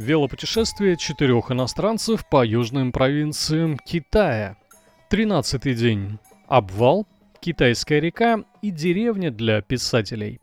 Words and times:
Велопутешествие 0.00 0.96
четырех 0.96 1.50
иностранцев 1.50 2.26
по 2.26 2.42
южным 2.42 2.90
провинциям 2.90 3.76
Китая. 3.76 4.56
Тринадцатый 5.10 5.74
день. 5.74 6.18
Обвал, 6.48 7.06
китайская 7.38 8.00
река 8.00 8.42
и 8.62 8.70
деревня 8.70 9.30
для 9.30 9.60
писателей. 9.60 10.40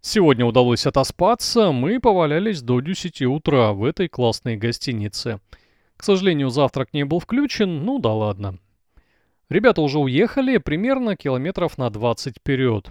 Сегодня 0.00 0.44
удалось 0.44 0.86
отоспаться, 0.86 1.70
мы 1.70 2.00
повалялись 2.00 2.62
до 2.62 2.80
10 2.80 3.22
утра 3.22 3.72
в 3.72 3.84
этой 3.84 4.08
классной 4.08 4.56
гостинице. 4.56 5.38
К 5.96 6.02
сожалению, 6.02 6.48
завтрак 6.48 6.92
не 6.92 7.04
был 7.04 7.20
включен, 7.20 7.84
ну 7.84 8.00
да 8.00 8.12
ладно. 8.12 8.58
Ребята 9.50 9.82
уже 9.82 10.00
уехали 10.00 10.56
примерно 10.56 11.14
километров 11.14 11.78
на 11.78 11.90
20 11.90 12.38
вперед. 12.38 12.90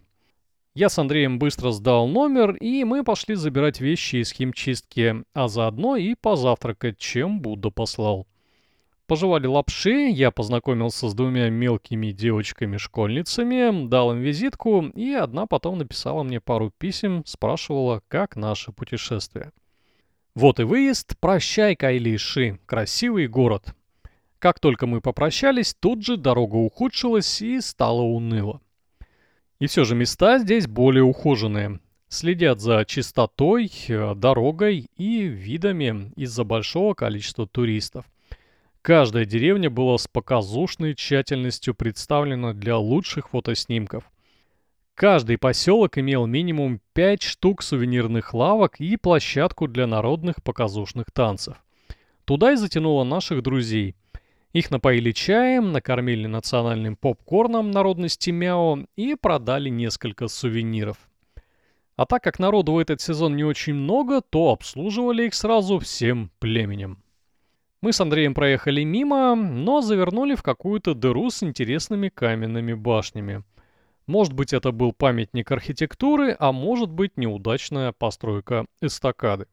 Я 0.73 0.88
с 0.88 0.97
Андреем 0.97 1.38
быстро 1.38 1.71
сдал 1.71 2.07
номер, 2.07 2.55
и 2.55 2.85
мы 2.85 3.03
пошли 3.03 3.35
забирать 3.35 3.81
вещи 3.81 4.17
из 4.17 4.31
химчистки, 4.31 5.25
а 5.33 5.49
заодно 5.49 5.97
и 5.97 6.15
позавтракать, 6.15 6.97
чем 6.97 7.41
Будда 7.41 7.71
послал. 7.71 8.25
Пожевали 9.05 9.48
лапши, 9.48 10.07
я 10.07 10.31
познакомился 10.31 11.09
с 11.09 11.13
двумя 11.13 11.49
мелкими 11.49 12.12
девочками-школьницами, 12.12 13.88
дал 13.89 14.13
им 14.13 14.20
визитку, 14.21 14.85
и 14.95 15.12
одна 15.12 15.45
потом 15.45 15.77
написала 15.77 16.23
мне 16.23 16.39
пару 16.39 16.71
писем, 16.77 17.26
спрашивала, 17.26 18.01
как 18.07 18.38
наше 18.38 18.71
путешествие. 18.71 19.51
Вот 20.35 20.62
и 20.62 20.63
выезд. 20.63 21.17
Прощай, 21.20 21.76
Кайлиши, 21.76 22.59
красивый 22.65 23.27
город. 23.27 23.76
Как 24.40 24.62
только 24.62 24.88
мы 24.88 25.01
попрощались, 25.01 25.76
тут 25.77 26.05
же 26.05 26.15
дорога 26.15 26.55
ухудшилась 26.55 27.41
и 27.41 27.59
стало 27.59 28.03
уныло. 28.03 28.62
И 29.61 29.67
все 29.67 29.83
же 29.83 29.93
места 29.93 30.39
здесь 30.39 30.65
более 30.65 31.03
ухоженные. 31.03 31.79
Следят 32.09 32.59
за 32.59 32.83
чистотой, 32.83 33.71
э, 33.87 34.15
дорогой 34.15 34.87
и 34.97 35.21
видами 35.27 36.11
из-за 36.15 36.43
большого 36.43 36.95
количества 36.95 37.45
туристов. 37.45 38.05
Каждая 38.81 39.23
деревня 39.23 39.70
была 39.70 39.99
с 39.99 40.07
показушной 40.07 40.95
тщательностью 40.95 41.76
представлена 41.76 42.53
для 42.53 42.76
лучших 42.77 43.29
фотоснимков. 43.29 44.03
Каждый 44.95 45.37
поселок 45.37 45.99
имел 45.99 46.25
минимум 46.25 46.81
5 46.93 47.21
штук 47.21 47.62
сувенирных 47.62 48.34
лавок 48.34 48.79
и 48.79 48.98
площадку 48.98 49.68
для 49.68 49.85
народных 49.85 50.41
показушных 50.41 51.12
танцев. 51.13 51.63
Туда 52.25 52.53
и 52.53 52.55
затянуло 52.55 53.03
наших 53.03 53.43
друзей– 53.43 53.96
их 54.54 54.71
напоили 54.71 55.12
чаем, 55.12 55.71
накормили 55.71 56.27
национальным 56.27 56.96
попкорном 56.96 57.71
народности 57.71 58.32
Мяо 58.32 58.85
и 58.96 59.16
продали 59.16 59.70
несколько 59.70 60.27
сувениров. 60.27 60.98
А 61.96 62.05
так 62.05 62.24
как 62.24 62.40
народу 62.40 62.74
в 62.74 62.77
этот 62.80 62.99
сезон 63.02 63.35
не 63.35 63.43
очень 63.43 63.74
много, 63.74 64.22
то 64.22 64.50
обслуживали 64.50 65.28
их 65.28 65.34
сразу 65.34 65.80
всем 65.80 66.31
племенем. 66.40 67.03
Мы 67.81 67.94
с 67.94 68.02
Андреем 68.02 68.34
проехали 68.34 68.84
мимо, 68.84 69.35
но 69.35 69.81
завернули 69.81 70.35
в 70.35 70.44
какую-то 70.44 70.94
дыру 70.94 71.30
с 71.30 71.41
интересными 71.41 72.09
каменными 72.09 72.74
башнями. 72.74 73.44
Может 74.08 74.34
быть, 74.34 74.53
это 74.53 74.72
был 74.72 74.94
памятник 74.94 75.52
архитектуры, 75.52 76.36
а 76.38 76.52
может 76.52 76.91
быть, 76.91 77.18
неудачная 77.18 77.91
постройка 77.91 78.66
эстакады. 78.81 79.47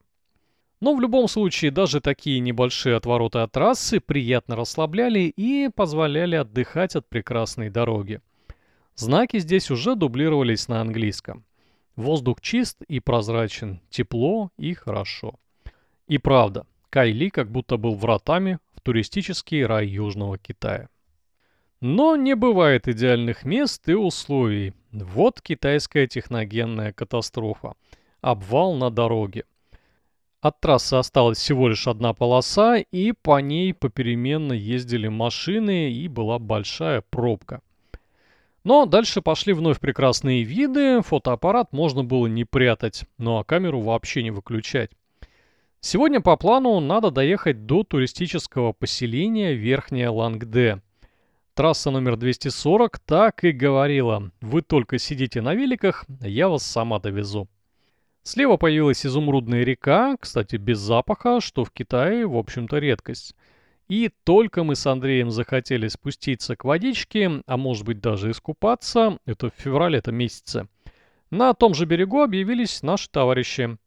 Но 0.80 0.94
в 0.94 1.00
любом 1.00 1.26
случае, 1.26 1.72
даже 1.72 2.00
такие 2.00 2.38
небольшие 2.38 2.96
отвороты 2.96 3.40
от 3.40 3.52
трассы 3.52 3.98
приятно 3.98 4.54
расслабляли 4.54 5.32
и 5.36 5.68
позволяли 5.74 6.36
отдыхать 6.36 6.94
от 6.94 7.08
прекрасной 7.08 7.68
дороги. 7.68 8.20
Знаки 8.94 9.38
здесь 9.38 9.70
уже 9.70 9.96
дублировались 9.96 10.68
на 10.68 10.80
английском. 10.80 11.44
Воздух 11.96 12.40
чист 12.40 12.80
и 12.86 13.00
прозрачен, 13.00 13.80
тепло 13.90 14.50
и 14.56 14.72
хорошо. 14.74 15.34
И 16.06 16.18
правда, 16.18 16.64
Кайли 16.90 17.28
как 17.28 17.50
будто 17.50 17.76
был 17.76 17.94
вратами 17.96 18.58
в 18.74 18.80
туристический 18.80 19.66
рай 19.66 19.88
Южного 19.88 20.38
Китая. 20.38 20.88
Но 21.80 22.14
не 22.14 22.34
бывает 22.34 22.86
идеальных 22.86 23.44
мест 23.44 23.88
и 23.88 23.94
условий. 23.94 24.74
Вот 24.92 25.40
китайская 25.40 26.06
техногенная 26.06 26.92
катастрофа. 26.92 27.74
Обвал 28.20 28.74
на 28.74 28.90
дороге– 28.90 29.44
от 30.40 30.60
трассы 30.60 30.94
осталась 30.94 31.38
всего 31.38 31.68
лишь 31.68 31.86
одна 31.86 32.12
полоса, 32.12 32.76
и 32.76 33.12
по 33.12 33.40
ней 33.40 33.74
попеременно 33.74 34.52
ездили 34.52 35.08
машины, 35.08 35.90
и 35.90 36.08
была 36.08 36.38
большая 36.38 37.02
пробка. 37.10 37.60
Но 38.64 38.86
дальше 38.86 39.22
пошли 39.22 39.52
вновь 39.52 39.80
прекрасные 39.80 40.42
виды, 40.42 41.00
фотоаппарат 41.02 41.72
можно 41.72 42.04
было 42.04 42.26
не 42.26 42.44
прятать, 42.44 43.04
ну 43.16 43.38
а 43.38 43.44
камеру 43.44 43.80
вообще 43.80 44.22
не 44.22 44.30
выключать. 44.30 44.90
Сегодня 45.80 46.20
по 46.20 46.36
плану 46.36 46.78
надо 46.80 47.10
доехать 47.10 47.66
до 47.66 47.84
туристического 47.84 48.72
поселения 48.72 49.54
Верхняя 49.54 50.10
Лангде. 50.10 50.82
Трасса 51.54 51.90
номер 51.90 52.16
240 52.16 52.98
так 53.00 53.44
и 53.44 53.52
говорила, 53.52 54.30
вы 54.40 54.62
только 54.62 54.98
сидите 54.98 55.40
на 55.40 55.54
великах, 55.54 56.04
я 56.20 56.48
вас 56.48 56.64
сама 56.64 56.98
довезу. 56.98 57.48
Слева 58.28 58.58
появилась 58.58 59.06
изумрудная 59.06 59.64
река, 59.64 60.14
кстати, 60.20 60.56
без 60.56 60.76
запаха, 60.76 61.40
что 61.40 61.64
в 61.64 61.70
Китае, 61.70 62.26
в 62.26 62.36
общем-то, 62.36 62.76
редкость. 62.76 63.34
И 63.88 64.10
только 64.24 64.64
мы 64.64 64.76
с 64.76 64.86
Андреем 64.86 65.30
захотели 65.30 65.88
спуститься 65.88 66.54
к 66.54 66.64
водичке, 66.64 67.42
а 67.46 67.56
может 67.56 67.86
быть 67.86 68.02
даже 68.02 68.30
искупаться, 68.30 69.18
это 69.24 69.48
в 69.48 69.54
феврале-то 69.56 70.12
месяце, 70.12 70.68
на 71.30 71.54
том 71.54 71.72
же 71.72 71.86
берегу 71.86 72.20
объявились 72.20 72.82
наши 72.82 73.08
товарищи. 73.08 73.78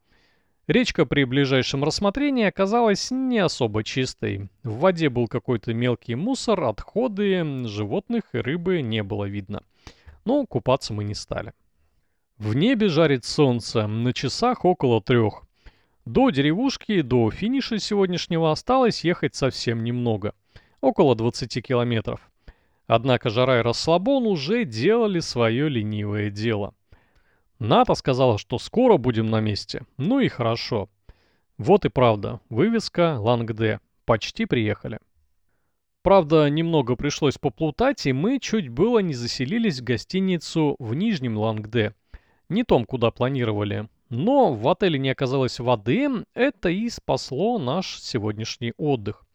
Речка 0.66 1.06
при 1.06 1.24
ближайшем 1.26 1.84
рассмотрении 1.84 2.46
оказалась 2.46 3.12
не 3.12 3.38
особо 3.38 3.84
чистой. 3.84 4.50
В 4.64 4.80
воде 4.80 5.10
был 5.10 5.28
какой-то 5.28 5.76
мелкий 5.76 6.16
мусор, 6.16 6.64
отходы, 6.64 7.68
животных 7.68 8.24
и 8.34 8.40
рыбы 8.40 8.82
не 8.82 9.04
было 9.04 9.26
видно. 9.26 9.62
Но 10.26 10.48
купаться 10.48 10.94
мы 10.94 11.04
не 11.04 11.14
стали. 11.14 11.54
В 12.42 12.56
небе 12.56 12.88
жарит 12.90 13.24
солнце, 13.24 13.86
на 13.86 14.14
часах 14.14 14.66
около 14.66 15.00
трех. 15.00 15.44
До 16.06 16.32
деревушки, 16.32 17.02
до 17.02 17.30
финиша 17.30 17.78
сегодняшнего 17.78 18.52
осталось 18.52 19.04
ехать 19.04 19.36
совсем 19.36 19.84
немного. 19.84 20.34
Около 20.82 21.14
20 21.14 21.64
километров. 21.64 22.20
Однако 22.88 23.30
жара 23.30 23.60
и 23.60 23.62
расслабон 23.62 24.26
уже 24.26 24.66
делали 24.66 25.20
свое 25.20 25.70
ленивое 25.70 26.32
дело. 26.32 26.74
Ната 27.60 27.94
сказала, 27.94 28.40
что 28.40 28.58
скоро 28.58 28.98
будем 28.98 29.28
на 29.28 29.40
месте. 29.40 29.86
Ну 29.98 30.20
и 30.20 30.28
хорошо. 30.28 30.90
Вот 31.60 31.86
и 31.86 31.90
правда, 31.90 32.40
вывеска 32.50 33.20
Лангде. 33.20 33.82
Почти 34.06 34.48
приехали. 34.48 34.98
Правда, 36.02 36.50
немного 36.50 36.96
пришлось 36.96 37.38
поплутать, 37.38 38.08
и 38.08 38.14
мы 38.14 38.40
чуть 38.40 38.70
было 38.70 38.98
не 38.98 39.14
заселились 39.14 39.80
в 39.80 39.84
гостиницу 39.84 40.76
в 40.80 40.96
Нижнем 40.96 41.38
Лангде– 41.38 41.94
не 42.52 42.64
том, 42.64 42.86
куда 42.86 43.10
планировали. 43.12 43.88
Но 44.10 44.54
в 44.54 44.68
отеле 44.68 45.00
не 45.00 45.10
оказалось 45.10 45.60
воды, 45.60 46.10
это 46.34 46.70
и 46.70 46.90
спасло 46.90 47.58
наш 47.58 48.00
сегодняшний 48.00 48.74
отдых. 48.78 49.26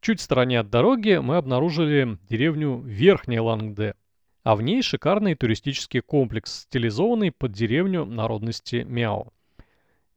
Чуть 0.00 0.20
в 0.20 0.22
стороне 0.22 0.60
от 0.60 0.70
дороги 0.70 1.18
мы 1.22 1.36
обнаружили 1.36 2.18
деревню 2.28 2.80
Верхняя 2.80 3.40
Лангде, 3.40 3.94
а 4.44 4.54
в 4.54 4.62
ней 4.62 4.82
шикарный 4.82 5.34
туристический 5.34 6.00
комплекс, 6.00 6.62
стилизованный 6.62 7.32
под 7.32 7.52
деревню 7.52 8.04
народности 8.04 8.84
Мяо. 8.86 9.32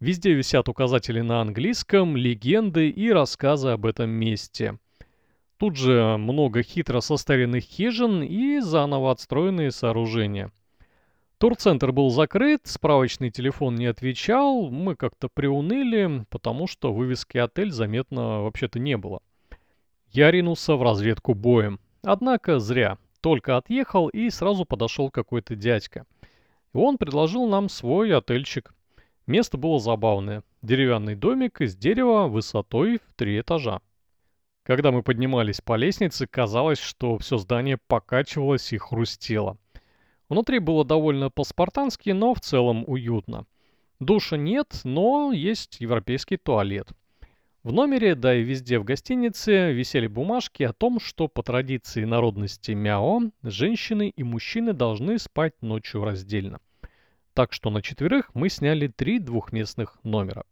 Везде 0.01 0.33
висят 0.33 0.69
указатели 0.69 1.21
на 1.21 1.41
английском, 1.41 2.15
легенды 2.15 2.89
и 2.89 3.09
рассказы 3.09 3.69
об 3.69 3.85
этом 3.85 4.09
месте. 4.09 4.77
Тут 5.57 5.77
же 5.77 6.17
много 6.17 6.61
хитро 6.61 6.99
состаренных 6.99 7.63
хижин 7.63 8.21
и 8.21 8.59
заново 8.59 9.11
отстроенные 9.11 9.71
сооружения– 9.71 10.51
Турцентр 11.39 11.93
был 11.93 12.09
закрыт, 12.09 12.63
справочный 12.65 13.31
телефон 13.31 13.75
не 13.75 13.85
отвечал, 13.85 14.69
мы 14.69 14.97
как-то 14.97 15.29
приуныли, 15.29 16.25
потому 16.29 16.67
что 16.67 16.93
вывески 16.93 17.37
отель 17.37 17.71
заметно 17.71 18.41
вообще-то 18.41 18.77
не 18.77 18.97
было. 18.97 19.21
Я 20.09 20.31
ринулся 20.31 20.75
в 20.75 20.83
разведку 20.83 21.33
боем. 21.33 21.79
Однако 22.03 22.59
зря. 22.59 22.97
Только 23.21 23.55
отъехал 23.55 24.09
и 24.09 24.29
сразу 24.29 24.65
подошел 24.65 25.09
какой-то 25.09 25.55
дядька. 25.55 26.05
Он 26.73 26.97
предложил 26.97 27.47
нам 27.47 27.69
свой 27.69 28.13
отельчик. 28.13 28.73
Место 29.25 29.57
было 29.57 29.79
забавное. 29.79 30.43
Деревянный 30.61 31.15
домик 31.15 31.61
из 31.61 31.73
дерева 31.73 32.27
высотой 32.27 32.97
в 32.97 33.13
три 33.15 33.39
этажа. 33.39 33.79
Когда 34.63 34.91
мы 34.91 35.03
поднимались 35.03 35.61
по 35.61 35.77
лестнице, 35.77 36.27
казалось, 36.27 36.79
что 36.79 37.17
все 37.17 37.37
здание 37.37 37.77
покачивалось 37.87 38.73
и 38.73 38.77
хрустело. 38.77 39.57
Внутри 40.29 40.59
было 40.59 40.85
довольно 40.85 41.29
по-спартански, 41.31 42.11
но 42.11 42.33
в 42.35 42.39
целом 42.39 42.83
уютно. 42.87 43.45
Душа 43.99 44.37
нет, 44.37 44.81
но 44.83 45.33
есть 45.33 45.81
европейский 45.81 46.37
туалет. 46.37 46.91
В 47.63 47.73
номере, 47.73 48.15
да 48.15 48.35
и 48.35 48.43
везде 48.43 48.79
в 48.79 48.85
гостинице, 48.85 49.73
висели 49.73 50.07
бумажки 50.07 50.63
о 50.63 50.71
том, 50.71 50.99
что 50.99 51.27
по 51.27 51.43
традиции 51.43 52.05
народности 52.05 52.71
Мяо 52.71 53.31
женщины 53.43 54.13
и 54.15 54.23
мужчины 54.23 54.71
должны 54.71 55.19
спать 55.19 55.61
ночью 55.61 56.05
раздельно. 56.05 56.61
Так 57.33 57.51
что 57.51 57.69
на 57.69 57.81
четверых 57.81 58.33
мы 58.33 58.49
сняли 58.49 58.87
три 58.87 59.19
двухместных 59.19 59.99
номера. 60.03 60.45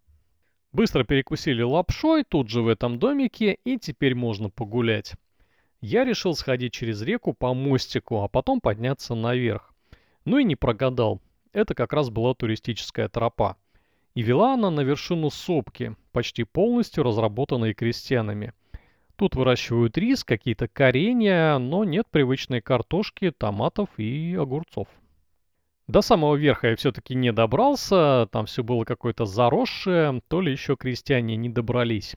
Быстро 0.73 1.05
перекусили 1.05 1.61
лапшой 1.61 2.23
тут 2.23 2.49
же 2.49 2.61
в 2.61 2.67
этом 2.67 2.99
домике, 2.99 3.57
и 3.63 3.77
теперь 3.77 4.15
можно 4.15 4.49
погулять. 4.49 5.13
Я 5.81 6.05
решил 6.05 6.33
сходить 6.33 6.73
через 6.73 7.01
реку 7.03 7.33
по 7.33 7.53
мостику, 7.53 8.23
а 8.23 8.27
потом 8.27 8.61
подняться 8.61 9.13
наверх. 9.13 9.73
Ну 10.25 10.39
и 10.39 10.43
не 10.43 10.55
прогадал. 10.55 11.21
Это 11.53 11.75
как 11.75 11.93
раз 11.93 12.09
была 12.09 12.33
туристическая 12.33 13.09
тропа. 13.09 13.57
И 14.15 14.23
вела 14.23 14.55
она 14.55 14.71
на 14.71 14.81
вершину 14.81 15.29
сопки, 15.29 15.95
почти 16.11 16.43
полностью 16.43 17.03
разработанной 17.03 17.75
крестьянами. 17.75 18.53
Тут 19.15 19.35
выращивают 19.35 19.97
рис, 19.97 20.23
какие-то 20.23 20.67
коренья, 20.67 21.59
но 21.59 21.83
нет 21.83 22.07
привычной 22.09 22.61
картошки, 22.61 23.31
томатов 23.31 23.89
и 23.97 24.35
огурцов. 24.39 24.87
До 25.87 26.01
самого 26.01 26.35
верха 26.35 26.69
я 26.69 26.75
все-таки 26.75 27.15
не 27.15 27.31
добрался, 27.31 28.27
там 28.31 28.45
все 28.45 28.63
было 28.63 28.83
какое-то 28.83 29.25
заросшее, 29.25 30.21
то 30.27 30.41
ли 30.41 30.51
еще 30.51 30.75
крестьяне 30.75 31.35
не 31.35 31.49
добрались. 31.49 32.15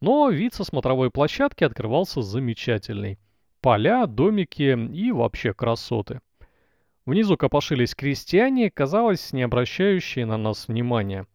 Но 0.00 0.28
вид 0.28 0.54
со 0.54 0.64
смотровой 0.64 1.10
площадки 1.10 1.64
открывался 1.64 2.22
замечательный. 2.22 3.18
Поля, 3.60 4.06
домики 4.06 4.76
и 4.92 5.12
вообще 5.12 5.54
красоты. 5.54 6.20
Внизу 7.04 7.36
копошились 7.36 7.94
крестьяне, 7.94 8.70
казалось, 8.70 9.32
не 9.32 9.42
обращающие 9.42 10.26
на 10.26 10.36
нас 10.36 10.68
внимания. 10.68 11.26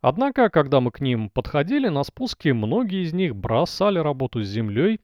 Однако, 0.00 0.48
когда 0.48 0.80
мы 0.80 0.90
к 0.90 1.00
ним 1.00 1.28
подходили 1.28 1.88
на 1.88 2.04
спуске, 2.04 2.54
многие 2.54 3.04
из 3.04 3.12
них 3.12 3.34
бросали 3.34 3.98
работу 3.98 4.42
с 4.42 4.48
землей 4.48 5.00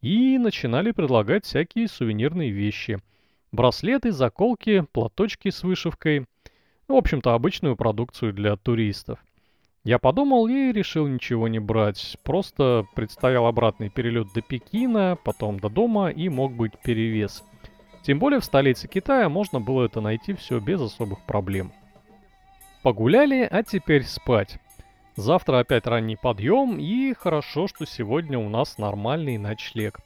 и 0.00 0.38
начинали 0.38 0.90
предлагать 0.92 1.44
всякие 1.44 1.88
сувенирные 1.88 2.50
вещи– 2.50 2.98
Браслеты, 3.50 4.12
заколки, 4.12 4.84
платочки 4.92 5.48
с 5.48 5.62
вышивкой. 5.62 6.26
В 6.86 6.92
общем-то, 6.92 7.32
обычную 7.32 7.76
продукцию 7.76 8.34
для 8.34 8.56
туристов. 8.56 9.18
Я 9.88 9.98
подумал 9.98 10.46
и 10.48 10.70
решил 10.70 11.06
ничего 11.06 11.48
не 11.48 11.60
брать. 11.60 12.18
Просто 12.22 12.84
представил 12.94 13.46
обратный 13.46 13.88
перелет 13.88 14.30
до 14.34 14.42
Пекина, 14.42 15.16
потом 15.24 15.58
до 15.58 15.70
дома 15.70 16.10
и 16.10 16.28
мог 16.28 16.52
быть 16.52 16.78
перевес. 16.84 17.42
Тем 18.02 18.18
более 18.18 18.40
в 18.40 18.44
столице 18.44 18.86
Китая 18.86 19.30
можно 19.30 19.60
было 19.60 19.86
это 19.86 20.02
найти 20.02 20.34
все 20.34 20.58
без 20.60 20.82
особых 20.82 21.24
проблем. 21.24 21.72
Погуляли, 22.82 23.48
а 23.50 23.62
теперь 23.62 24.04
спать. 24.04 24.58
Завтра 25.16 25.60
опять 25.60 25.86
ранний 25.86 26.16
подъем, 26.16 26.78
и 26.78 27.14
хорошо, 27.14 27.66
что 27.66 27.86
сегодня 27.86 28.38
у 28.38 28.50
нас 28.50 28.76
нормальный 28.76 29.38
ночлег. 29.38 30.00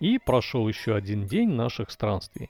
И 0.00 0.16
прошел 0.16 0.66
еще 0.66 0.94
один 0.94 1.26
день 1.26 1.50
наших 1.50 1.90
странствий. 1.90 2.48